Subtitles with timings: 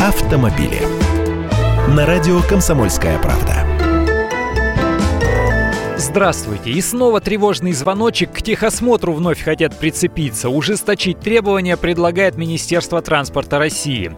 [0.00, 0.80] автомобили.
[1.94, 3.66] На радио «Комсомольская правда».
[5.98, 6.70] Здравствуйте.
[6.70, 8.32] И снова тревожный звоночек.
[8.32, 10.48] К техосмотру вновь хотят прицепиться.
[10.48, 14.16] Ужесточить требования предлагает Министерство транспорта России.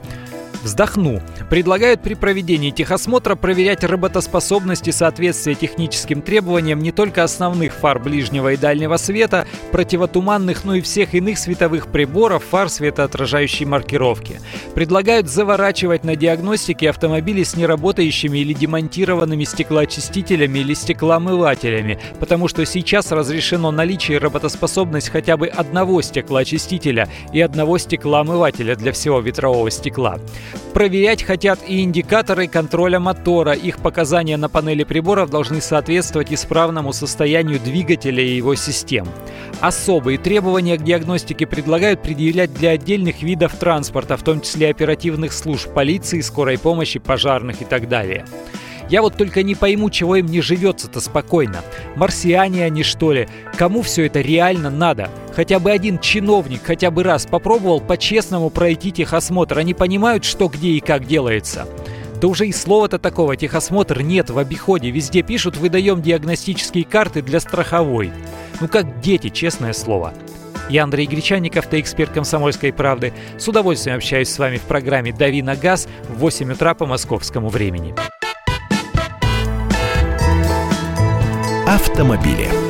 [0.63, 1.21] Вздохну.
[1.51, 8.53] Предлагают при проведении техосмотра проверять работоспособность и соответствие техническим требованиям не только основных фар ближнего
[8.53, 14.41] и дальнего света, противотуманных, но и всех иных световых приборов, фар светоотражающей маркировки.
[14.75, 23.11] Предлагают заворачивать на диагностике автомобили с неработающими или демонтированными стеклоочистителями или стеклоомывателями, потому что сейчас
[23.11, 30.19] разрешено наличие и работоспособность хотя бы одного стеклоочистителя и одного стеклоомывателя для всего ветрового стекла.
[30.75, 33.53] Проверять хотят и индикаторы контроля мотора.
[33.53, 39.07] Их показания на панели приборов должны соответствовать исправному состоянию двигателя и его систем.
[39.61, 45.73] Особые требования к диагностике предлагают предъявлять для отдельных видов транспорта, в том числе оперативных служб
[45.73, 48.25] полиции, скорой помощи, пожарных и так далее.
[48.89, 51.63] Я вот только не пойму, чего им не живется-то спокойно.
[51.97, 53.29] Марсиане они что ли?
[53.57, 55.09] Кому все это реально надо?
[55.35, 59.59] Хотя бы один чиновник хотя бы раз попробовал по-честному пройти техосмотр.
[59.59, 61.67] Они понимают, что где и как делается.
[62.21, 64.91] Да уже и слова-то такого техосмотр нет в обиходе.
[64.91, 68.13] Везде пишут, выдаем диагностические карты для страховой.
[68.61, 70.15] Ну как дети, честное слово.
[70.69, 73.13] Я Андрей Гречанников, ты «Комсомольской правды».
[73.39, 77.49] С удовольствием общаюсь с вами в программе «Дави на газ» в 8 утра по московскому
[77.49, 77.95] времени.
[81.93, 82.62] Автомобили.